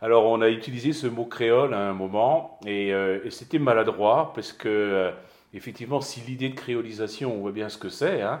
Alors, 0.00 0.26
on 0.26 0.40
a 0.40 0.48
utilisé 0.48 0.92
ce 0.92 1.08
mot 1.08 1.24
créole 1.24 1.74
à 1.74 1.88
un 1.88 1.92
moment, 1.92 2.60
et, 2.64 2.90
et 2.90 3.30
c'était 3.30 3.58
maladroit, 3.58 4.32
parce 4.32 4.52
que, 4.52 5.10
effectivement, 5.52 6.00
si 6.00 6.20
l'idée 6.20 6.50
de 6.50 6.54
créolisation, 6.54 7.34
on 7.34 7.38
voit 7.38 7.50
bien 7.50 7.68
ce 7.68 7.78
que 7.78 7.88
c'est, 7.88 8.22
hein, 8.22 8.40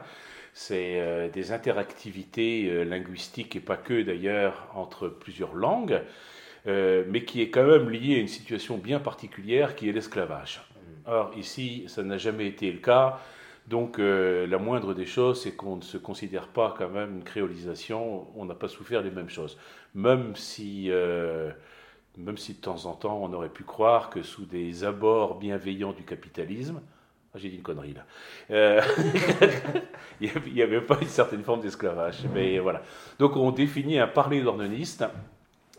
c'est 0.52 1.30
des 1.32 1.50
interactivités 1.50 2.84
linguistiques, 2.84 3.56
et 3.56 3.60
pas 3.60 3.76
que 3.76 4.02
d'ailleurs, 4.02 4.68
entre 4.76 5.08
plusieurs 5.08 5.54
langues, 5.54 6.00
mais 6.66 7.24
qui 7.24 7.42
est 7.42 7.50
quand 7.50 7.66
même 7.66 7.90
liée 7.90 8.14
à 8.14 8.18
une 8.18 8.28
situation 8.28 8.78
bien 8.78 9.00
particulière, 9.00 9.74
qui 9.74 9.88
est 9.88 9.92
l'esclavage. 9.92 10.60
Or, 11.06 11.32
ici, 11.36 11.86
ça 11.88 12.04
n'a 12.04 12.18
jamais 12.18 12.46
été 12.46 12.70
le 12.70 12.78
cas. 12.78 13.18
Donc, 13.68 13.98
euh, 13.98 14.46
la 14.46 14.56
moindre 14.56 14.94
des 14.94 15.04
choses, 15.04 15.42
c'est 15.42 15.52
qu'on 15.52 15.76
ne 15.76 15.82
se 15.82 15.98
considère 15.98 16.48
pas 16.48 16.74
quand 16.78 16.88
même 16.88 17.16
une 17.16 17.24
créolisation. 17.24 18.26
On 18.34 18.46
n'a 18.46 18.54
pas 18.54 18.68
souffert 18.68 19.02
les 19.02 19.10
mêmes 19.10 19.28
choses. 19.28 19.58
Même 19.94 20.34
si, 20.36 20.86
euh, 20.88 21.50
même 22.16 22.38
si 22.38 22.54
de 22.54 22.60
temps 22.60 22.86
en 22.86 22.94
temps, 22.94 23.20
on 23.22 23.30
aurait 23.34 23.50
pu 23.50 23.64
croire 23.64 24.08
que 24.08 24.22
sous 24.22 24.46
des 24.46 24.84
abords 24.84 25.38
bienveillants 25.38 25.92
du 25.92 26.02
capitalisme, 26.02 26.80
ah, 27.34 27.38
j'ai 27.38 27.50
dit 27.50 27.56
une 27.56 27.62
connerie 27.62 27.92
là, 27.92 28.06
euh, 28.50 28.80
il 30.22 30.30
n'y 30.54 30.62
avait 30.62 30.80
pas 30.80 30.96
une 31.02 31.08
certaine 31.08 31.42
forme 31.44 31.60
d'esclavage. 31.60 32.20
Mais 32.32 32.58
voilà. 32.60 32.80
Donc, 33.18 33.36
on 33.36 33.50
définit 33.50 33.98
un 33.98 34.08
parler 34.08 34.40
d'ornoniste 34.40 35.04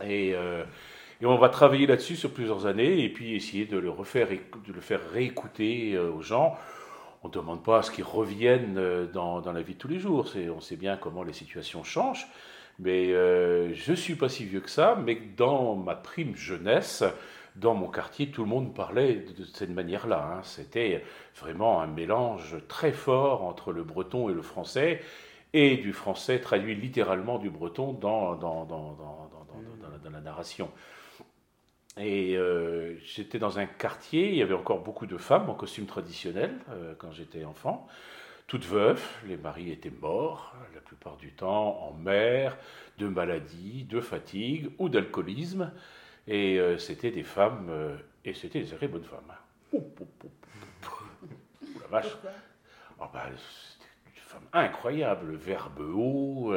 et 0.05 0.35
on 1.23 1.38
va 1.38 1.49
travailler 1.49 1.88
là-dessus 1.88 2.17
sur 2.17 2.30
plusieurs 2.30 2.67
années 2.67 3.03
et 3.03 3.09
puis 3.09 3.35
essayer 3.35 3.66
de 3.66 3.80
le 3.80 3.89
refaire, 3.89 4.27
de 4.27 4.73
le 4.73 4.81
faire 4.81 4.99
réécouter 5.11 5.97
aux 5.97 6.21
gens. 6.21 6.55
On 7.23 7.27
ne 7.27 7.33
demande 7.33 7.63
pas 7.63 7.79
à 7.79 7.81
ce 7.81 7.91
qu'ils 7.91 8.05
reviennent 8.05 8.77
euh, 8.77 9.05
dans, 9.05 9.41
la 9.51 9.61
vie 9.61 9.73
de 9.73 9.79
tous 9.79 9.87
les 9.87 9.99
jours. 9.99 10.25
On 10.55 10.61
sait 10.61 10.77
bien 10.77 10.97
comment 10.97 11.23
les 11.23 11.33
situations 11.33 11.83
changent. 11.83 12.27
Mais 12.79 13.11
euh, 13.11 13.73
je 13.73 13.91
ne 13.91 13.95
suis 13.95 14.15
pas 14.15 14.29
si 14.29 14.45
vieux 14.45 14.61
que 14.61 14.69
ça, 14.69 14.97
mais 15.03 15.19
dans 15.35 15.75
ma 15.75 15.95
prime 15.95 16.35
jeunesse, 16.35 17.03
dans 17.57 17.73
mon 17.73 17.89
quartier, 17.89 18.31
tout 18.31 18.43
le 18.43 18.47
monde 18.47 18.73
parlait 18.73 19.15
de, 19.15 19.44
cette 19.44 19.71
manière-là. 19.71 20.35
Hein. 20.38 20.41
C'était 20.44 21.03
vraiment 21.35 21.81
un 21.81 21.88
mélange 21.88 22.55
très 22.69 22.94
fort 22.94 23.44
entre 23.44 23.73
le 23.73 23.83
breton 23.83 24.29
et 24.29 24.33
le 24.33 24.41
français, 24.41 25.01
et 25.51 25.75
du 25.75 25.91
français 25.91 26.39
traduit 26.39 26.75
littéralement 26.75 27.38
du 27.38 27.49
breton 27.49 27.91
dans 27.91 28.39
la 30.11 30.22
narration. 30.22 30.69
Et 31.97 32.37
euh, 32.37 32.97
j'étais 33.03 33.39
dans 33.39 33.59
un 33.59 33.65
quartier, 33.65 34.29
il 34.29 34.35
y 34.35 34.41
avait 34.41 34.53
encore 34.53 34.81
beaucoup 34.81 35.05
de 35.05 35.17
femmes 35.17 35.49
en 35.49 35.55
costume 35.55 35.85
traditionnel 35.85 36.53
euh, 36.69 36.93
quand 36.97 37.11
j'étais 37.11 37.43
enfant, 37.43 37.87
toutes 38.47 38.65
veuves, 38.65 39.03
les 39.27 39.37
maris 39.37 39.71
étaient 39.71 39.91
morts 39.91 40.55
la 40.73 40.81
plupart 40.81 41.17
du 41.17 41.31
temps 41.31 41.83
en 41.83 41.93
mer, 41.93 42.57
de 42.97 43.07
maladies, 43.07 43.83
de 43.83 44.01
fatigue 44.01 44.71
ou 44.77 44.89
d'alcoolisme. 44.89 45.71
Et 46.27 46.59
euh, 46.59 46.77
c'était 46.77 47.11
des 47.11 47.23
femmes, 47.23 47.71
et 48.23 48.33
c'était 48.33 48.61
des 48.61 48.69
très 48.69 48.87
bonnes 48.87 49.03
femmes. 49.03 49.33
Oh, 49.73 49.83
la 51.81 51.87
vache. 51.87 52.15
Oh, 52.99 53.05
bah, 53.11 53.25
c'était 53.35 53.89
une 54.07 54.21
femme 54.21 54.47
incroyable, 54.53 55.35
verbe 55.35 55.79
haut 55.79 56.53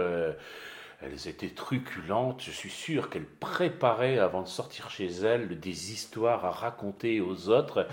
elles 1.02 1.28
étaient 1.28 1.48
truculentes. 1.48 2.42
Je 2.42 2.50
suis 2.50 2.70
sûr 2.70 3.10
qu'elles 3.10 3.26
préparaient 3.26 4.18
avant 4.18 4.42
de 4.42 4.48
sortir 4.48 4.90
chez 4.90 5.08
elles 5.08 5.58
des 5.58 5.92
histoires 5.92 6.44
à 6.44 6.50
raconter 6.50 7.20
aux 7.20 7.48
autres. 7.48 7.86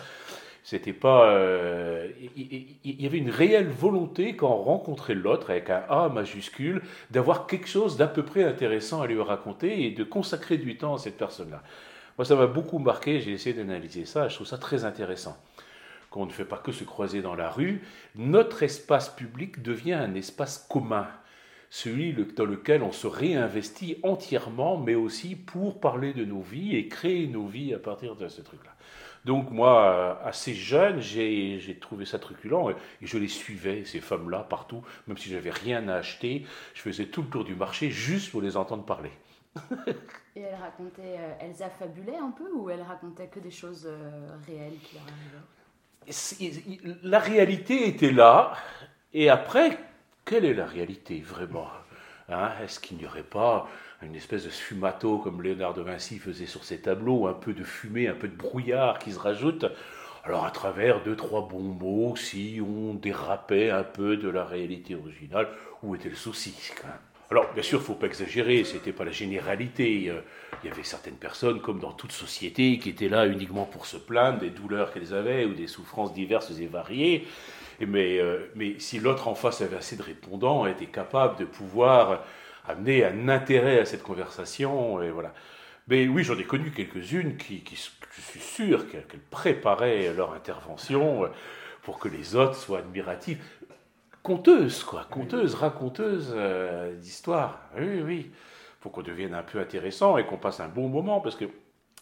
C'était 0.64 0.94
pas. 0.94 1.32
Euh, 1.32 2.10
il 2.36 2.76
y, 2.84 3.06
avait 3.08 3.18
une 3.18 3.32
réelle 3.32 3.70
volonté 3.70 4.36
quand 4.36 4.52
on 4.52 4.64
rencontrait 4.64 5.16
l'autre 5.16 5.50
avec 5.50 5.70
un 5.70 5.84
A 5.90 6.10
majuscule 6.10 6.84
d'avoir 7.10 7.48
quelque 7.48 7.68
chose 7.68 7.98
d'à 7.98 8.08
peu 8.08 8.24
près 8.24 8.44
intéressant 8.44 9.02
à 9.02 9.08
lui 9.08 9.20
raconter 9.20 9.86
et 9.86 9.92
de 9.92 10.04
consacrer 10.04 10.58
du 10.58 10.78
temps 10.78 10.96
à 10.96 10.98
cette 11.00 11.18
personne-là. 11.18 11.64
Moi, 12.18 12.26
ça 12.26 12.36
m'a 12.36 12.48
beaucoup 12.48 12.78
marqué. 12.78 13.20
J'ai 13.22 13.32
essayé 13.32 13.56
d'analyser 13.56 14.06
ça. 14.06 14.28
Je 14.28 14.36
trouve 14.36 14.46
ça 14.46 14.58
très 14.58 14.86
intéressant. 14.86 15.38
Qu'on 16.12 16.26
ne 16.26 16.32
fait 16.32 16.46
pas 16.46 16.58
que 16.58 16.72
se 16.72 16.84
croiser 16.84 17.22
dans 17.22 17.36
la 17.36 17.50
rue, 17.50 17.82
notre 18.16 18.62
espace 18.62 19.10
public 19.10 19.64
devient 19.64 19.94
un 19.94 20.14
espace 20.14 20.68
commun 20.70 21.08
celui 21.70 22.14
dans 22.14 22.46
lequel 22.46 22.84
on 22.84 22.92
se 22.92 23.08
réinvestit 23.08 23.98
entièrement, 24.04 24.78
mais 24.78 24.96
aussi 24.96 25.36
pour 25.36 25.80
parler 25.80 26.14
de 26.14 26.26
nos 26.26 26.42
vies 26.42 26.76
et 26.76 26.88
créer 26.88 27.28
nos 27.28 27.46
vies 27.46 27.74
à 27.74 27.80
partir 27.80 28.16
de 28.16 28.28
ce 28.28 28.42
truc-là. 28.42 28.72
Donc 29.26 29.52
moi, 29.52 30.22
assez 30.24 30.54
jeune, 30.54 31.02
j'ai 31.02 31.78
trouvé 31.80 32.06
ça 32.06 32.20
truculent 32.20 32.72
et, 33.02 33.06
je 33.06 33.18
les 33.18 33.28
suivais, 33.28 33.84
ces 33.86 34.00
femmes-là, 34.00 34.40
partout, 34.50 34.82
même 35.08 35.18
si 35.18 35.30
j'avais 35.30 35.50
rien 35.50 35.88
à 35.88 35.96
acheter, 35.96 36.46
je 36.74 36.82
faisais 36.82 37.06
tout 37.06 37.22
le 37.24 37.28
tour 37.28 37.44
du 37.44 37.56
marché 37.56 37.92
juste 37.92 38.32
pour 38.32 38.42
les 38.42 38.56
entendre 38.58 38.86
parler. 38.86 39.12
et 40.36 40.42
elle 40.42 40.56
racontait, 40.56 41.18
euh, 41.20 41.34
Elsa 41.42 41.70
fabulait 41.70 42.18
un 42.18 42.32
peu 42.32 42.50
ou 42.54 42.70
elle 42.70 42.82
racontait 42.82 43.28
que 43.28 43.40
des 43.40 43.52
choses 43.52 43.88
euh, 43.88 44.30
réelles 44.48 44.78
qui 44.84 44.96
leur 44.96 45.04
arrivaient? 45.04 46.98
La 47.04 47.20
réalité 47.20 47.88
était 47.88 48.12
là, 48.12 48.54
et 49.14 49.30
après, 49.30 49.78
quelle 50.30 50.46
est 50.46 50.54
la 50.54 50.68
réalité 50.68 51.22
vraiment 51.22 51.66
hein? 52.30 52.52
Est-ce 52.64 52.80
qu'il 52.80 52.98
n'y 52.98 53.08
aurait 53.08 53.24
pas 53.24 53.68
une 54.04 54.14
espèce 54.14 54.46
de 54.46 54.52
sfumato 54.52 55.18
comme 55.18 55.42
Léonard 55.42 55.74
de 55.74 55.82
Vinci 55.82 56.20
faisait 56.20 56.46
sur 56.46 56.64
ses 56.64 56.82
tableaux, 56.82 57.26
un 57.26 57.34
peu 57.34 57.54
de 57.54 57.64
fumée, 57.64 58.08
un 58.08 58.14
peu 58.14 58.28
de 58.28 58.36
brouillard 58.36 59.00
qui 59.00 59.12
se 59.12 59.18
rajoute? 59.18 59.66
Alors 60.24 60.46
à 60.46 60.52
travers 60.52 61.02
deux, 61.02 61.16
trois 61.16 61.48
bons 61.48 61.74
mots, 61.74 62.16
si 62.16 62.62
on 62.62 62.94
dérapait 62.94 63.72
un 63.72 63.82
peu 63.82 64.18
de 64.18 64.30
la 64.30 64.46
réalité 64.46 64.94
originale, 64.94 65.48
où 65.82 65.96
était 65.96 66.10
le 66.10 66.16
souci 66.16 66.54
Alors 67.32 67.54
bien 67.54 67.62
sûr, 67.62 67.78
il 67.78 67.82
ne 67.82 67.86
faut 67.86 67.94
pas 67.94 68.08
exagérer, 68.08 68.64
ce 68.64 68.74
n'était 68.74 68.92
pas 68.92 69.06
la 69.06 69.12
généralité. 69.12 70.10
Euh, 70.10 70.22
il 70.64 70.70
y 70.70 70.72
avait 70.72 70.84
certaines 70.84 71.16
personnes, 71.16 71.62
comme 71.62 71.80
dans 71.80 71.92
toute 71.92 72.12
société, 72.12 72.80
qui 72.80 72.90
étaient 72.90 73.08
là 73.08 73.28
uniquement 73.28 73.66
pour 73.66 73.86
se 73.86 73.98
plaindre 73.98 74.40
des 74.40 74.50
douleurs 74.50 74.92
qu'elles 74.92 75.14
avaient 75.14 75.46
ou 75.46 75.54
des 75.54 75.68
souffrances 75.68 76.12
diverses 76.14 76.52
et 76.60 76.66
variées. 76.66 77.28
Mais, 77.80 78.20
euh, 78.20 78.52
mais 78.56 78.80
si 78.80 79.00
l'autre 79.00 79.28
en 79.28 79.36
face 79.36 79.62
avait 79.62 79.78
assez 79.78 79.96
de 79.96 80.02
répondants, 80.02 80.66
était 80.66 80.88
capable 80.88 81.38
de 81.38 81.46
pouvoir 81.46 82.24
amener 82.68 83.06
un 83.06 83.30
intérêt 83.30 83.80
à 83.80 83.86
cette 83.86 84.04
conversation, 84.04 85.02
et 85.02 85.12
voilà. 85.12 85.34
Mais 85.88 86.08
oui, 86.08 86.24
j'en 86.24 86.38
ai 86.38 86.44
connu 86.44 86.72
quelques-unes 86.72 87.38
qui, 87.38 87.62
qui, 87.62 87.76
je 87.76 88.22
suis 88.22 88.40
sûr 88.40 88.90
qu'elles 88.90 89.22
préparaient 89.32 90.14
leur 90.16 90.34
intervention 90.34 91.30
pour 91.84 92.00
que 92.00 92.10
les 92.10 92.36
autres 92.36 92.56
soient 92.56 92.80
admiratifs. 92.80 93.40
Conteuses, 94.24 94.84
quoi, 94.84 95.06
conteuses, 95.10 95.56
raconteuses 95.56 96.34
euh, 96.36 96.96
d'histoires. 96.96 97.60
Oui, 97.78 98.02
oui. 98.02 98.32
Pour 98.82 98.92
qu'on 98.92 99.02
devienne 99.02 99.34
un 99.34 99.44
peu 99.44 99.60
intéressant 99.60 100.18
et 100.18 100.26
qu'on 100.26 100.38
passe 100.38 100.60
un 100.60 100.68
bon 100.68 100.88
moment, 100.88 101.22
parce 101.22 101.36
que 101.36 101.46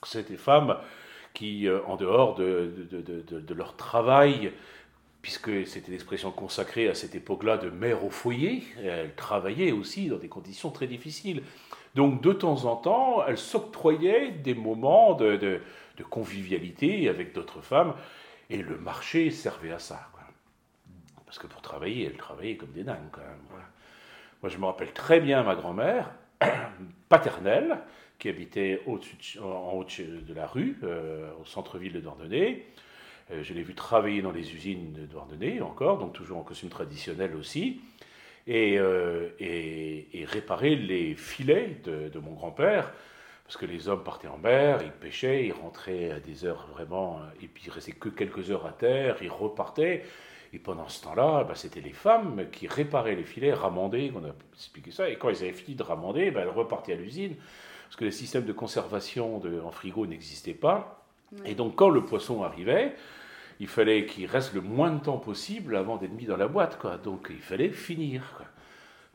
c'est 0.04 0.30
des 0.30 0.38
femmes 0.38 0.78
qui, 1.34 1.68
euh, 1.68 1.80
en 1.86 1.96
dehors 1.96 2.36
de, 2.36 2.88
de, 2.92 3.02
de, 3.02 3.40
de 3.40 3.54
leur 3.54 3.76
travail, 3.76 4.52
puisque 5.22 5.68
c'était 5.68 5.92
l'expression 5.92 6.32
consacrée 6.32 6.88
à 6.88 6.96
cette 6.96 7.14
époque-là 7.14 7.58
de 7.58 7.70
mère 7.70 8.06
au 8.06 8.10
foyer. 8.10 8.64
Elle 8.82 9.14
travaillait 9.16 9.72
aussi 9.72 10.08
dans 10.08 10.18
des 10.18 10.30
conditions 10.30 10.72
très 10.72 10.88
difficiles. 10.88 11.44
Donc 11.96 12.22
de 12.22 12.32
temps 12.32 12.66
en 12.66 12.76
temps, 12.76 13.26
elle 13.28 13.38
s'octroyait 13.38 14.32
des 14.32 14.54
moments 14.54 15.16
de, 15.16 15.60
convivialité 16.10 17.10
avec 17.10 17.34
d'autres 17.34 17.62
femmes, 17.62 17.96
et 18.50 18.58
le 18.58 18.78
marché 18.78 19.32
servait 19.32 19.72
à 19.72 19.80
ça. 19.80 20.08
Parce 21.28 21.38
que 21.40 21.48
pour 21.48 21.62
travailler, 21.62 22.06
elle 22.06 22.18
travaillait 22.18 22.56
comme 22.56 22.72
des 22.72 22.84
dingues 22.84 23.12
quand 23.12 23.22
même. 23.22 23.62
Moi, 24.42 24.50
je 24.50 24.58
me 24.58 24.66
rappelle 24.66 24.94
très 24.94 25.20
bien 25.20 25.44
ma 25.44 25.56
grand-mère 25.56 26.10
paternelle, 27.10 27.80
qui 28.18 28.30
habitait 28.30 28.82
en 28.88 29.74
haut 29.74 29.84
de 29.84 30.34
la 30.34 30.48
rue, 30.48 30.78
euh, 30.84 31.30
au 31.40 31.46
centre-ville 31.46 31.94
de 31.94 32.00
Dordogne. 32.00 32.60
Euh, 33.32 33.44
je 33.44 33.54
l'ai 33.54 33.62
vu 33.62 33.76
travailler 33.76 34.22
dans 34.22 34.32
les 34.32 34.56
usines 34.56 34.94
de 34.94 35.06
Douarnenez 35.06 35.62
encore, 35.62 36.00
donc 36.00 36.14
toujours 36.14 36.38
en 36.38 36.44
costume 36.44 36.70
traditionnel 36.70 37.36
aussi, 37.36 37.82
et, 38.48 38.80
euh, 38.80 39.30
réparer 40.26 40.76
les 40.76 41.14
filets 41.16 41.78
de, 41.84 42.20
mon 42.20 42.32
grand-père, 42.32 42.92
parce 43.44 43.58
que 43.58 43.66
les 43.66 43.88
hommes 43.90 44.04
partaient 44.04 44.28
en 44.28 44.38
mer, 44.38 44.80
ils 44.82 44.92
pêchaient, 44.92 45.46
ils 45.46 45.54
rentraient 45.54 46.12
à 46.12 46.20
des 46.20 46.46
heures 46.46 46.68
vraiment, 46.72 47.20
et 47.42 47.48
puis 47.48 47.64
il 47.68 47.72
restait 47.72 47.92
que 47.92 48.10
quelques 48.10 48.50
heures 48.50 48.66
à 48.66 48.72
terre, 48.72 49.18
ils 49.22 49.30
repartaient. 49.30 50.04
Et 50.54 50.60
pendant 50.60 50.88
ce 50.88 51.04
temps-là, 51.04 51.44
bah, 51.44 51.56
c'était 51.56 51.82
les 51.82 51.92
femmes 51.92 52.46
qui 52.52 52.68
réparaient 52.68 53.16
les 53.16 53.24
filets, 53.24 53.54
ramandaient, 53.54 54.12
on 54.16 54.24
a 54.24 54.32
expliqué 54.54 54.92
ça. 54.92 55.10
Et 55.10 55.18
quand 55.18 55.30
ils 55.30 55.44
avaient 55.44 55.54
fini 55.54 55.76
de 55.76 55.84
ramander, 55.84 56.32
bah, 56.32 56.42
elles 56.44 56.50
repartaient 56.50 56.94
à 56.94 56.98
l'usine, 56.98 57.36
parce 57.86 57.96
que 57.98 58.06
le 58.06 58.12
système 58.12 58.46
de 58.46 58.54
conservation 58.54 59.42
en 59.66 59.72
frigo 59.72 60.06
n'existait 60.06 60.54
pas. 60.54 61.06
Et 61.46 61.56
donc, 61.56 61.76
quand 61.76 61.90
le 61.90 62.06
poisson 62.06 62.44
arrivait, 62.44 62.96
il 63.60 63.68
fallait 63.68 64.06
qu'il 64.06 64.26
reste 64.28 64.54
le 64.54 64.62
moins 64.62 64.92
de 64.92 65.00
temps 65.00 65.18
possible 65.18 65.76
avant 65.76 65.98
d'être 65.98 66.14
mis 66.14 66.26
dans 66.26 66.38
la 66.38 66.48
boîte. 66.48 66.78
Quoi. 66.78 66.98
Donc 66.98 67.28
il 67.30 67.42
fallait 67.42 67.70
finir. 67.70 68.44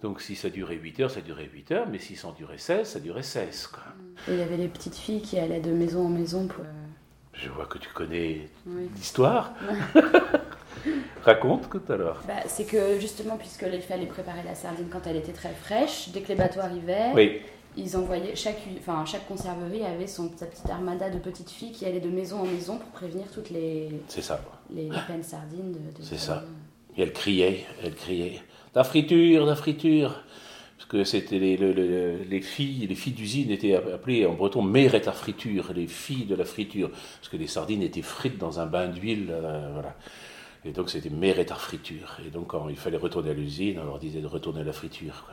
Donc 0.03 0.21
si 0.21 0.35
ça 0.35 0.51
durait 0.51 0.75
8 0.77 1.01
heures, 1.01 1.11
ça 1.11 1.21
durait 1.21 1.49
8 1.53 1.73
heures, 1.73 1.89
mais 1.89 1.99
si 1.99 2.17
ça 2.17 2.29
en 2.29 2.33
durait 2.33 2.59
16, 2.59 2.89
ça 2.89 3.01
durait 3.01 3.23
16. 3.23 3.69
Quoi. 3.69 3.85
il 4.29 4.35
y 4.37 4.43
avait 4.43 4.57
les 4.57 4.69
petites 4.69 4.97
filles 4.97 5.23
qui 5.23 5.39
allaient 5.39 5.61
de 5.61 5.71
maison 5.71 6.07
en 6.07 6.09
maison 6.09 6.49
pour... 6.49 6.65
Euh, 6.65 6.69
Je 7.35 7.49
vois 7.51 7.67
que 7.67 7.79
tu 7.79 7.89
connais 7.91 8.49
l'histoire. 8.97 9.53
Raconte 11.25 11.69
tout 11.71 11.93
alors. 11.93 12.21
Bah, 12.27 12.35
c'est 12.47 12.65
que 12.65 12.99
justement, 13.01 13.37
puisque 13.37 13.63
les 13.63 13.81
fallait 13.81 14.07
préparer 14.07 14.43
la 14.45 14.55
sardine 14.55 14.87
quand 14.91 15.07
elle 15.07 15.17
était 15.17 15.33
très 15.33 15.51
fraîche, 15.53 16.09
dès 16.13 16.21
que 16.21 16.29
les 16.29 16.35
bateaux 16.35 16.61
arrivaient, 16.61 17.11
oui 17.15 17.41
ils 17.75 17.97
envoyaient 17.97 18.37
chaque, 18.37 18.61
enfin, 18.79 19.03
chaque 19.07 19.27
conserverie 19.27 19.83
avait 19.83 20.07
son, 20.07 20.31
sa 20.37 20.45
petite 20.45 20.69
armada 20.69 21.09
de 21.09 21.19
petites 21.19 21.49
filles 21.49 21.73
qui 21.73 21.87
allaient 21.87 22.01
de 22.01 22.11
maison 22.11 22.41
en 22.41 22.45
maison 22.45 22.77
pour 22.77 22.91
prévenir 22.91 23.25
toutes 23.33 23.49
les 23.49 23.89
C'est 24.09 24.21
ça. 24.21 24.43
les, 24.75 24.83
les 24.91 24.99
peines 25.07 25.23
sardines. 25.23 25.73
De, 25.73 25.79
de 25.79 26.03
C'est 26.03 26.19
ça. 26.19 26.45
Et 26.99 27.03
elle 27.03 27.15
criait, 27.15 27.65
elle 27.83 27.95
criait, 27.95 28.41
la 28.75 28.85
friture, 28.85 29.47
la 29.47 29.57
friture. 29.57 30.23
Parce 30.77 30.87
que 30.91 31.03
c'était 31.05 31.39
les, 31.39 31.57
le- 31.57 31.73
le- 31.73 32.19
les 32.29 32.43
filles, 32.43 32.87
les 32.87 32.95
filles 32.95 33.15
d'usine 33.15 33.51
étaient 33.51 33.75
appelées 33.75 34.27
en 34.27 34.35
breton 34.35 34.61
mère 34.61 34.95
et 34.95 35.01
la 35.01 35.13
friture, 35.13 35.73
les 35.75 35.87
filles 35.87 36.27
de 36.27 36.35
la 36.35 36.45
friture. 36.45 36.91
Parce 36.91 37.31
que 37.31 37.39
les 37.39 37.47
sardines 37.47 37.83
étaient 37.83 38.03
frites 38.03 38.37
dans 38.37 38.61
un 38.61 38.67
bain 38.67 38.89
d'huile, 38.89 39.29
euh, 39.31 39.71
voilà. 39.73 39.95
Et 40.65 40.71
donc 40.71 40.91
c'était 40.91 41.09
et 41.09 41.35
la 41.35 41.55
friture. 41.55 42.19
Et 42.25 42.31
donc 42.31 42.49
quand 42.49 42.69
il 42.69 42.77
fallait 42.77 42.97
retourner 42.97 43.31
à 43.31 43.35
l'usine, 43.35 43.81
on 43.83 43.85
leur 43.85 43.99
disait 43.99 44.21
de 44.21 44.27
retourner 44.27 44.61
à 44.61 44.65
la 44.65 44.73
friture. 44.73 45.25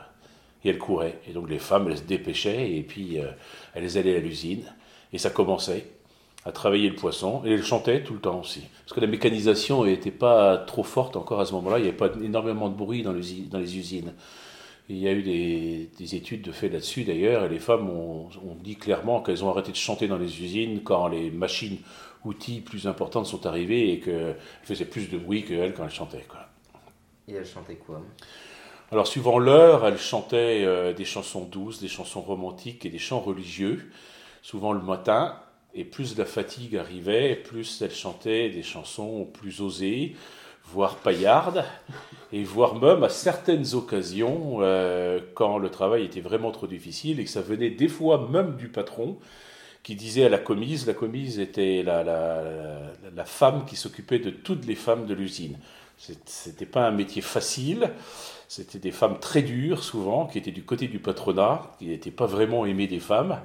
Et 0.64 0.70
elles 0.70 0.78
couraient. 0.78 1.20
Et 1.28 1.32
donc 1.32 1.48
les 1.48 1.58
femmes, 1.58 1.88
elles 1.88 1.98
se 1.98 2.02
dépêchaient 2.02 2.72
et 2.76 2.82
puis 2.82 3.18
euh, 3.18 3.30
elles 3.74 3.96
allaient 3.96 4.16
à 4.16 4.20
l'usine. 4.20 4.64
Et 5.12 5.18
ça 5.18 5.30
commençait 5.30 5.86
à 6.44 6.52
travailler 6.52 6.88
le 6.88 6.96
poisson. 6.96 7.42
Et 7.44 7.52
elles 7.52 7.64
chantaient 7.64 8.02
tout 8.02 8.14
le 8.14 8.20
temps 8.20 8.40
aussi. 8.40 8.62
Parce 8.84 8.92
que 8.92 9.00
la 9.00 9.06
mécanisation 9.06 9.84
n'était 9.84 10.10
pas 10.10 10.56
trop 10.56 10.82
forte 10.82 11.16
encore 11.16 11.40
à 11.40 11.46
ce 11.46 11.52
moment-là. 11.52 11.78
Il 11.78 11.82
n'y 11.82 11.88
avait 11.88 11.96
pas 11.96 12.10
énormément 12.22 12.68
de 12.68 12.74
bruit 12.74 13.02
dans 13.02 13.12
les, 13.12 13.76
usines. 13.76 14.12
Il 14.88 14.98
y 14.98 15.06
a 15.06 15.12
eu 15.12 15.22
des, 15.22 15.90
des 15.96 16.14
études 16.16 16.42
de 16.42 16.50
fait 16.50 16.68
là-dessus 16.68 17.04
d'ailleurs. 17.04 17.44
Et 17.44 17.48
les 17.48 17.60
femmes 17.60 17.88
ont 17.88 18.28
dit 18.62 18.74
clairement 18.74 19.22
qu'elles 19.22 19.44
ont 19.44 19.50
arrêté 19.50 19.70
de 19.70 19.76
chanter 19.76 20.08
dans 20.08 20.18
les 20.18 20.42
usines 20.42 20.80
quand 20.82 21.06
les 21.06 21.30
machines, 21.30 21.78
outils 22.24 22.60
plus 22.60 22.86
importantes 22.86 23.26
sont 23.26 23.46
arrivées 23.46 23.92
et 23.92 24.00
qu'elles 24.00 24.36
faisaient 24.62 24.84
plus 24.84 25.10
de 25.10 25.18
bruit 25.18 25.44
qu'elles 25.44 25.74
quand 25.74 25.84
elles 25.84 25.90
chantaient. 25.90 26.26
Quoi. 26.28 26.40
Et 27.28 27.34
elle 27.34 27.46
chantait 27.46 27.76
quoi? 27.76 28.02
Alors, 28.92 29.06
suivant 29.06 29.38
l'heure, 29.38 29.86
elle 29.86 29.98
chantait 29.98 30.64
euh, 30.64 30.92
des 30.92 31.04
chansons 31.04 31.44
douces, 31.44 31.80
des 31.80 31.88
chansons 31.88 32.22
romantiques 32.22 32.84
et 32.84 32.90
des 32.90 32.98
chants 32.98 33.20
religieux, 33.20 33.88
souvent 34.42 34.72
le 34.72 34.80
matin. 34.80 35.36
Et 35.74 35.84
plus 35.84 36.18
la 36.18 36.24
fatigue 36.24 36.76
arrivait, 36.76 37.36
plus 37.36 37.80
elle 37.82 37.92
chantait 37.92 38.50
des 38.50 38.64
chansons 38.64 39.24
plus 39.32 39.60
osées, 39.60 40.16
voire 40.64 40.96
paillardes, 40.96 41.64
et 42.32 42.42
voire 42.42 42.74
même 42.74 43.04
à 43.04 43.08
certaines 43.08 43.74
occasions, 43.74 44.58
euh, 44.60 45.20
quand 45.34 45.58
le 45.58 45.70
travail 45.70 46.04
était 46.04 46.20
vraiment 46.20 46.50
trop 46.50 46.66
difficile 46.66 47.20
et 47.20 47.24
que 47.24 47.30
ça 47.30 47.42
venait 47.42 47.70
des 47.70 47.86
fois 47.86 48.28
même 48.28 48.56
du 48.56 48.68
patron, 48.68 49.18
qui 49.82 49.94
disait 49.94 50.24
à 50.24 50.28
la 50.28 50.38
commise, 50.38 50.86
la 50.86 50.94
commise 50.94 51.38
était 51.38 51.82
la, 51.82 52.04
la, 52.04 52.42
la, 53.14 53.24
femme 53.24 53.64
qui 53.64 53.76
s'occupait 53.76 54.18
de 54.18 54.30
toutes 54.30 54.66
les 54.66 54.74
femmes 54.74 55.06
de 55.06 55.14
l'usine. 55.14 55.58
C'était 55.96 56.66
pas 56.66 56.86
un 56.86 56.90
métier 56.90 57.22
facile. 57.22 57.90
C'était 58.48 58.78
des 58.78 58.90
femmes 58.90 59.18
très 59.20 59.42
dures, 59.42 59.84
souvent, 59.84 60.26
qui 60.26 60.38
étaient 60.38 60.50
du 60.50 60.64
côté 60.64 60.88
du 60.88 60.98
patronat, 60.98 61.62
qui 61.78 61.86
n'étaient 61.86 62.10
pas 62.10 62.26
vraiment 62.26 62.66
aimées 62.66 62.88
des 62.88 62.98
femmes, 62.98 63.40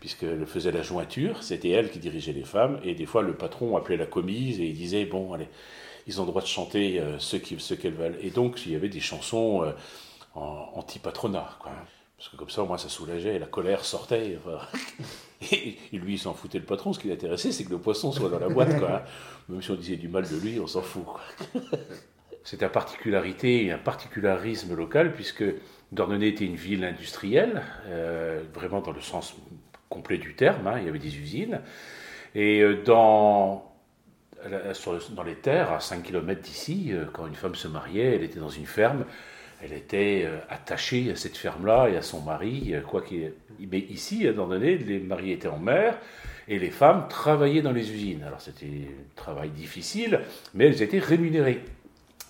puisqu'elles 0.00 0.46
faisaient 0.46 0.72
la 0.72 0.82
jointure. 0.82 1.42
C'était 1.42 1.70
elles 1.70 1.90
qui 1.90 1.98
dirigeaient 1.98 2.32
les 2.32 2.44
femmes. 2.44 2.80
Et 2.84 2.94
des 2.94 3.06
fois, 3.06 3.22
le 3.22 3.34
patron 3.34 3.76
appelait 3.76 3.96
la 3.96 4.06
commise 4.06 4.60
et 4.60 4.66
il 4.66 4.74
disait 4.74 5.04
Bon, 5.04 5.32
allez, 5.32 5.48
ils 6.06 6.20
ont 6.20 6.24
le 6.24 6.30
droit 6.30 6.42
de 6.42 6.46
chanter 6.46 7.00
euh, 7.00 7.18
ce 7.18 7.36
qu'elles 7.36 7.94
veulent. 7.94 8.18
Et 8.20 8.30
donc, 8.30 8.66
il 8.66 8.72
y 8.72 8.76
avait 8.76 8.88
des 8.88 9.00
chansons 9.00 9.62
euh, 9.62 9.72
anti-patronat. 10.34 11.58
Parce 12.22 12.30
que 12.30 12.36
comme 12.36 12.50
ça, 12.50 12.62
moins, 12.62 12.78
ça 12.78 12.88
soulageait, 12.88 13.36
la 13.40 13.46
colère 13.46 13.84
sortait. 13.84 14.38
Et, 15.52 15.76
lui, 15.92 16.12
il 16.12 16.18
s'en 16.20 16.34
foutait 16.34 16.60
le 16.60 16.64
patron. 16.64 16.92
Ce 16.92 17.00
qui 17.00 17.08
l'intéressait, 17.08 17.50
c'est 17.50 17.64
que 17.64 17.70
le 17.70 17.78
poisson 17.78 18.12
soit 18.12 18.28
dans 18.28 18.38
la 18.38 18.48
boîte, 18.48 18.78
quoi. 18.78 18.98
hein. 18.98 19.02
Même 19.48 19.60
si 19.60 19.72
on 19.72 19.74
disait 19.74 19.96
du 19.96 20.06
mal 20.06 20.22
de 20.22 20.36
lui, 20.36 20.60
on 20.60 20.68
s'en 20.68 20.82
fout. 20.82 21.04
C'est 22.44 22.62
une 22.62 22.68
particularité 22.68 23.64
et 23.64 23.72
un 23.72 23.78
particularisme 23.78 24.76
local, 24.76 25.14
puisque 25.14 25.42
Dornenay 25.90 26.28
était 26.28 26.44
une 26.44 26.54
ville 26.54 26.84
industrielle, 26.84 27.64
euh, 27.86 28.44
vraiment 28.54 28.80
dans 28.82 28.92
le 28.92 29.00
sens 29.00 29.34
complet 29.88 30.18
du 30.18 30.36
terme, 30.36 30.68
hein, 30.68 30.78
il 30.78 30.86
y 30.86 30.88
avait 30.88 31.00
des 31.00 31.18
usines. 31.18 31.60
Et 32.36 32.60
euh, 32.60 32.82
dans, 32.84 33.74
dans 35.10 35.22
les 35.24 35.36
terres, 35.36 35.72
à 35.72 35.80
5 35.80 36.04
km 36.04 36.40
d'ici, 36.40 36.90
euh, 36.92 37.04
quand 37.12 37.26
une 37.26 37.34
femme 37.34 37.56
se 37.56 37.66
mariait, 37.66 38.14
elle 38.14 38.22
était 38.22 38.40
dans 38.40 38.48
une 38.48 38.66
ferme, 38.66 39.06
elle 39.62 39.72
était 39.72 40.24
euh, 40.26 40.38
attachée 40.50 41.10
à 41.10 41.16
cette 41.16 41.36
ferme-là 41.36 41.88
et 41.88 41.96
à 41.96 42.02
son 42.02 42.20
mari, 42.20 42.74
euh, 42.74 42.80
quoi 42.80 43.02
qu'il 43.02 43.32
Mais 43.70 43.78
ici, 43.78 44.26
à 44.26 44.32
Dornenay, 44.32 44.76
les 44.76 44.98
maris 44.98 45.30
étaient 45.30 45.48
en 45.48 45.58
mer 45.58 45.98
et 46.48 46.58
les 46.58 46.70
femmes 46.70 47.06
travaillaient 47.08 47.62
dans 47.62 47.72
les 47.72 47.92
usines. 47.92 48.24
Alors 48.24 48.40
c'était 48.40 48.66
un 48.66 49.14
travail 49.14 49.50
difficile, 49.50 50.20
mais 50.54 50.66
elles 50.66 50.82
étaient 50.82 50.98
rémunérées. 50.98 51.62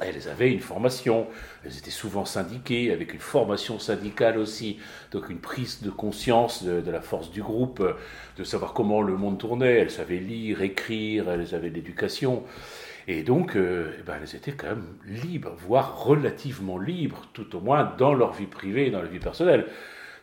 Elles 0.00 0.28
avaient 0.28 0.50
une 0.50 0.60
formation, 0.60 1.26
elles 1.64 1.78
étaient 1.78 1.90
souvent 1.90 2.24
syndiquées, 2.24 2.92
avec 2.92 3.14
une 3.14 3.20
formation 3.20 3.78
syndicale 3.78 4.36
aussi, 4.36 4.78
donc 5.12 5.30
une 5.30 5.38
prise 5.38 5.82
de 5.82 5.90
conscience 5.90 6.64
de, 6.64 6.80
de 6.80 6.90
la 6.90 7.00
force 7.00 7.30
du 7.30 7.42
groupe, 7.42 7.80
euh, 7.80 7.94
de 8.36 8.44
savoir 8.44 8.74
comment 8.74 9.00
le 9.00 9.16
monde 9.16 9.38
tournait. 9.38 9.78
Elles 9.78 9.90
savaient 9.90 10.18
lire, 10.18 10.60
écrire, 10.60 11.30
elles 11.30 11.54
avaient 11.54 11.70
de 11.70 11.76
l'éducation. 11.76 12.42
Et 13.08 13.22
donc, 13.22 13.56
euh, 13.56 13.92
eh 13.98 14.02
ben, 14.02 14.14
elles 14.22 14.36
étaient 14.36 14.52
quand 14.52 14.68
même 14.68 14.86
libres, 15.06 15.52
voire 15.58 16.04
relativement 16.04 16.78
libres, 16.78 17.22
tout 17.32 17.56
au 17.56 17.60
moins 17.60 17.92
dans 17.98 18.14
leur 18.14 18.32
vie 18.32 18.46
privée 18.46 18.86
et 18.86 18.90
dans 18.90 19.02
leur 19.02 19.10
vie 19.10 19.18
personnelle. 19.18 19.66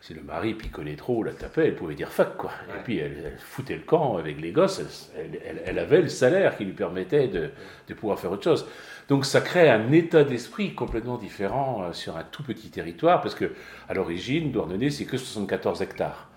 Si 0.02 0.14
le 0.14 0.22
mari 0.22 0.54
picolait 0.54 0.96
trop, 0.96 1.22
la 1.22 1.32
tapait, 1.34 1.66
elle 1.66 1.74
pouvait 1.76 1.94
dire 1.94 2.08
fuck, 2.10 2.38
quoi. 2.38 2.50
Et 2.70 2.82
puis 2.84 2.96
elle, 2.98 3.22
elle 3.32 3.38
foutait 3.38 3.74
le 3.76 3.82
camp 3.82 4.16
avec 4.16 4.40
les 4.40 4.50
gosses, 4.50 5.10
elle, 5.14 5.26
elle- 5.34 5.40
elle- 5.44 5.62
elle 5.66 5.78
avait 5.78 6.00
le 6.00 6.08
salaire 6.08 6.56
qui 6.56 6.64
lui 6.64 6.72
permettait 6.72 7.28
de, 7.28 7.50
de 7.86 7.94
pouvoir 7.94 8.18
faire 8.18 8.32
autre 8.32 8.44
chose. 8.44 8.66
Donc 9.10 9.26
ça 9.26 9.42
crée 9.42 9.68
un 9.68 9.92
état 9.92 10.24
d'esprit 10.24 10.74
complètement 10.74 11.18
différent 11.18 11.82
euh, 11.82 11.92
sur 11.92 12.16
un 12.16 12.22
tout 12.22 12.42
petit 12.42 12.70
territoire, 12.70 13.20
parce 13.20 13.34
que 13.34 13.52
à 13.90 13.92
l'origine, 13.94 14.52
Douarnenez, 14.52 14.88
c'est 14.88 15.04
que 15.04 15.18
74 15.18 15.82
hectares. 15.82 16.29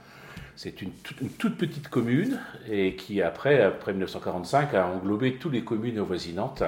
C'est 0.56 0.82
une, 0.82 0.92
toute- 0.92 1.58
petite 1.58 1.88
commune 1.90 2.40
et 2.70 2.96
qui 2.96 3.22
après, 3.22 3.62
après 3.62 3.92
1945, 3.92 4.74
a 4.76 4.88
englobé 4.88 5.36
toutes 5.38 5.54
les 5.54 5.64
communes 5.64 5.98
avoisinantes 6.00 6.64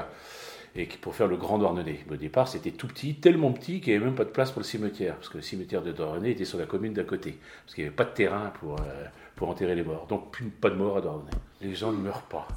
et 0.76 0.86
pour 0.86 1.16
faire 1.16 1.28
le 1.28 1.38
Grand 1.38 1.58
Douarnenez. 1.58 2.04
Au 2.12 2.16
départ, 2.16 2.48
c'était 2.48 2.72
tout 2.72 2.88
petit, 2.88 3.16
tellement 3.16 3.52
petit 3.52 3.80
qu'il 3.80 3.94
n'y 3.94 3.98
avait 3.98 4.06
même 4.06 4.16
pas 4.16 4.26
de 4.26 4.30
place 4.30 4.52
pour 4.52 4.60
le 4.60 4.66
cimetière, 4.66 5.16
parce 5.16 5.30
que 5.30 5.38
le 5.38 5.44
cimetière 5.44 5.82
de 5.82 5.92
Douarnenez 5.92 6.32
était 6.32 6.46
sur 6.46 6.58
la 6.58 6.66
commune 6.66 6.94
d'à 6.94 7.04
côté, 7.04 7.38
parce 7.64 7.76
qu'il 7.76 7.84
n'y 7.84 7.88
avait 7.88 7.96
pas 7.96 8.04
de 8.04 8.10
terrain 8.10 8.52
pour, 8.60 8.74
euh, 8.74 9.06
pour 9.36 9.50
enterrer 9.50 9.76
les 9.76 9.84
morts. 9.84 10.06
Donc 10.08 10.32
plus, 10.32 10.46
pas 10.46 10.70
de 10.70 10.76
morts 10.76 10.98
à 10.98 11.02
Douarnenez. 11.02 11.32
Les 11.62 11.76
gens 11.76 11.94
ne 11.94 11.98
meurent 11.98 12.24
pas. 12.24 12.48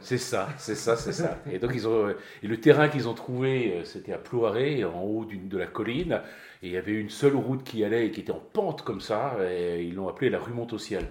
C'est 0.00 0.18
ça, 0.18 0.48
c'est 0.56 0.76
ça, 0.76 0.96
c'est 0.96 1.12
ça. 1.12 1.38
Et 1.50 1.58
donc 1.58 1.72
ils 1.74 1.86
ont 1.86 2.06
euh, 2.06 2.16
et 2.42 2.46
le 2.46 2.58
terrain 2.58 2.88
qu'ils 2.88 3.06
ont 3.08 3.14
trouvé, 3.14 3.74
euh, 3.74 3.84
c'était 3.84 4.12
à 4.12 4.18
Ploiré, 4.18 4.84
en 4.84 5.02
haut 5.02 5.26
de 5.26 5.58
la 5.58 5.66
colline, 5.66 6.22
et 6.62 6.68
il 6.68 6.72
y 6.72 6.76
avait 6.76 6.92
une 6.92 7.10
seule 7.10 7.36
route 7.36 7.64
qui 7.64 7.84
allait 7.84 8.06
et 8.06 8.10
qui 8.10 8.20
était 8.20 8.32
en 8.32 8.42
pente 8.52 8.82
comme 8.82 9.02
ça, 9.02 9.36
et 9.50 9.82
ils 9.82 9.94
l'ont 9.94 10.08
appelée 10.08 10.30
la 10.30 10.38
rue 10.38 10.52
Monte 10.52 10.72
au 10.72 10.78
ciel. 10.78 11.06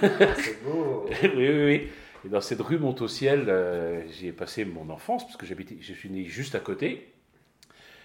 C'est 0.00 0.62
beau 0.64 1.06
oui, 1.22 1.30
oui, 1.34 1.64
oui. 1.64 1.88
Et 2.24 2.28
dans 2.28 2.40
cette 2.40 2.60
rue 2.60 2.78
Monte 2.78 3.02
au 3.02 3.08
ciel, 3.08 3.48
euh, 3.48 4.02
j'y 4.08 4.28
ai 4.28 4.32
passé 4.32 4.64
mon 4.64 4.88
enfance 4.88 5.24
parce 5.24 5.36
que 5.36 5.46
je 5.46 5.92
suis 5.92 6.10
né 6.10 6.24
juste 6.24 6.54
à 6.54 6.60
côté. 6.60 7.12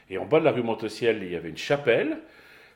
Et 0.10 0.18
en 0.18 0.26
bas 0.26 0.40
de 0.40 0.46
la 0.46 0.52
rue 0.52 0.64
Monte 0.64 0.84
au 0.84 0.90
ciel, 0.90 1.24
il 1.24 1.32
y 1.32 1.36
avait 1.36 1.50
une 1.50 1.58
chapelle. 1.58 2.20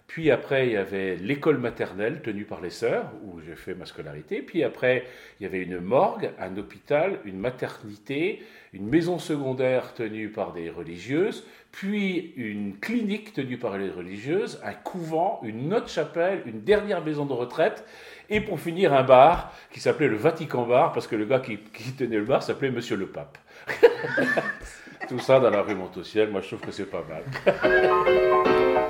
Puis 0.07 0.29
après, 0.29 0.67
il 0.67 0.73
y 0.73 0.77
avait 0.77 1.15
l'école 1.15 1.57
maternelle 1.57 2.21
tenue 2.21 2.45
par 2.45 2.61
les 2.61 2.69
sœurs, 2.69 3.11
où 3.23 3.39
j'ai 3.41 3.55
fait 3.55 3.73
ma 3.73 3.85
scolarité. 3.85 4.41
Puis 4.41 4.63
après, 4.63 5.05
il 5.39 5.43
y 5.43 5.45
avait 5.45 5.61
une 5.61 5.79
morgue, 5.79 6.29
un 6.39 6.55
hôpital, 6.57 7.19
une 7.25 7.39
maternité, 7.39 8.43
une 8.73 8.87
maison 8.87 9.17
secondaire 9.17 9.93
tenue 9.93 10.29
par 10.29 10.53
des 10.53 10.69
religieuses, 10.69 11.45
puis 11.71 12.33
une 12.37 12.77
clinique 12.77 13.33
tenue 13.33 13.57
par 13.57 13.77
les 13.77 13.89
religieuses, 13.89 14.61
un 14.63 14.73
couvent, 14.73 15.39
une 15.43 15.73
autre 15.73 15.89
chapelle, 15.89 16.43
une 16.45 16.61
dernière 16.61 17.03
maison 17.03 17.25
de 17.25 17.33
retraite, 17.33 17.83
et 18.29 18.41
pour 18.41 18.59
finir, 18.59 18.93
un 18.93 19.03
bar 19.03 19.53
qui 19.71 19.79
s'appelait 19.79 20.07
le 20.07 20.17
Vatican 20.17 20.65
Bar, 20.65 20.93
parce 20.93 21.07
que 21.07 21.15
le 21.15 21.25
gars 21.25 21.39
qui, 21.39 21.57
tenait 21.97 22.17
le 22.17 22.25
bar 22.25 22.43
s'appelait 22.43 22.71
Monsieur 22.71 22.95
le 22.95 23.07
Pape. 23.07 23.37
Tout 25.09 25.19
ça 25.19 25.39
dans 25.39 25.49
la 25.49 25.61
rue 25.61 25.75
Montociel, 25.75 26.29
moi 26.29 26.41
je 26.41 26.47
trouve 26.47 26.61
que 26.61 26.71
c'est 26.71 26.89
pas 26.89 27.03
mal. 27.07 27.23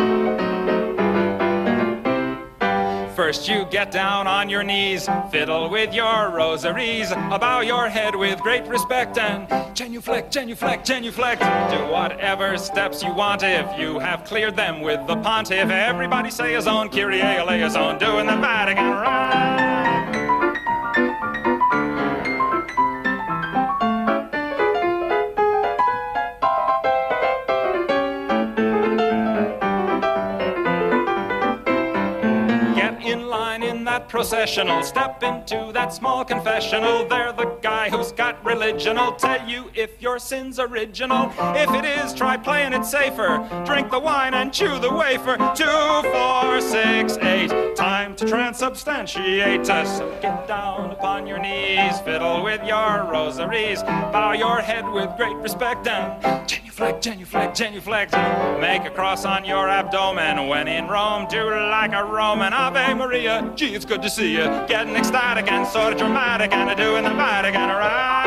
First, 3.31 3.47
you 3.47 3.63
get 3.71 3.91
down 3.91 4.27
on 4.27 4.49
your 4.49 4.61
knees, 4.61 5.07
fiddle 5.31 5.69
with 5.69 5.93
your 5.93 6.31
rosaries, 6.31 7.11
bow 7.11 7.61
your 7.61 7.87
head 7.87 8.13
with 8.13 8.41
great 8.41 8.67
respect, 8.67 9.17
and 9.17 9.47
genuflect, 9.73 10.33
genuflect, 10.33 10.85
genuflect. 10.85 11.39
Do 11.39 11.77
whatever 11.89 12.57
steps 12.57 13.01
you 13.01 13.13
want 13.13 13.41
if 13.43 13.79
you 13.79 13.99
have 13.99 14.25
cleared 14.25 14.57
them 14.57 14.81
with 14.81 15.07
the 15.07 15.15
pontiff. 15.15 15.69
Everybody 15.69 16.29
say 16.29 16.51
his 16.55 16.67
own 16.67 16.89
Kyrie 16.89 17.21
eleison, 17.21 17.97
doing 17.99 18.27
the 18.27 18.35
Vatican 18.35 18.89
right. 18.89 19.51
Processional. 34.21 34.83
Step 34.83 35.23
into 35.23 35.71
that 35.73 35.91
small 35.91 36.23
confessional. 36.23 37.07
They're 37.07 37.33
the 37.33 37.57
guy 37.63 37.89
who's 37.89 38.11
got 38.11 38.45
religion. 38.45 38.95
I'll 38.99 39.15
tell 39.15 39.49
you 39.49 39.71
if 39.73 39.99
your 39.99 40.19
sin's 40.19 40.59
original. 40.59 41.31
If 41.55 41.71
it 41.71 41.85
is, 41.85 42.13
try 42.13 42.37
playing 42.37 42.73
it 42.73 42.85
safer. 42.85 43.43
Drink 43.65 43.89
the 43.89 43.97
wine 43.97 44.35
and 44.35 44.53
chew 44.53 44.77
the 44.77 44.93
wafer. 44.93 45.37
Two, 45.55 46.09
four, 46.11 46.61
six, 46.61 47.17
eight. 47.23 47.75
Time 47.75 48.15
to 48.17 48.25
transubstantiate 48.25 49.67
us. 49.71 49.97
So 49.97 50.07
get 50.21 50.47
down 50.47 50.91
upon 50.91 51.25
your 51.25 51.39
knees, 51.39 51.99
fiddle 52.01 52.43
with 52.43 52.63
your 52.63 53.07
rosaries, 53.11 53.81
bow 53.81 54.33
your 54.33 54.59
head 54.59 54.87
with 54.87 55.09
great 55.17 55.37
respect 55.37 55.87
and 55.87 56.47
genuflect, 56.81 57.03
genuflect, 57.03 57.55
genuflect. 57.57 58.11
Make 58.59 58.85
a 58.85 58.89
cross 58.89 59.23
on 59.23 59.45
your 59.45 59.69
abdomen 59.69 60.47
when 60.47 60.67
in 60.67 60.87
Rome. 60.87 61.27
Do 61.29 61.47
like 61.49 61.93
a 61.93 62.03
Roman 62.03 62.53
Ave 62.53 62.95
Maria. 62.95 63.51
Gee, 63.55 63.75
it's 63.75 63.85
good 63.85 64.01
to 64.01 64.09
see 64.09 64.31
you. 64.31 64.45
Getting 64.67 64.95
ecstatic 64.95 65.51
and 65.51 65.67
sort 65.67 65.93
of 65.93 65.99
dramatic 65.99 66.51
and 66.53 66.75
doing 66.77 67.03
the 67.03 67.13
Vatican 67.13 67.69
right. 67.69 68.20